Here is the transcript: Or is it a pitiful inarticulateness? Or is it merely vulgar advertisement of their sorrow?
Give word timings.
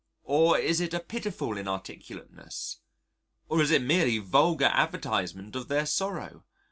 Or 0.23 0.57
is 0.57 0.81
it 0.81 0.95
a 0.95 0.99
pitiful 0.99 1.49
inarticulateness? 1.49 2.77
Or 3.47 3.61
is 3.61 3.69
it 3.69 3.83
merely 3.83 4.17
vulgar 4.17 4.65
advertisement 4.73 5.55
of 5.55 5.67
their 5.67 5.85
sorrow? 5.85 6.43